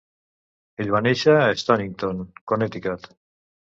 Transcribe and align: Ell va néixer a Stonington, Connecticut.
Ell 0.85 0.89
va 0.95 1.03
néixer 1.09 1.37
a 1.43 1.53
Stonington, 1.67 2.29
Connecticut. 2.53 3.13